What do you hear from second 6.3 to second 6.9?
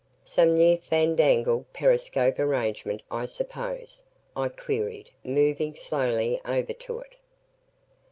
over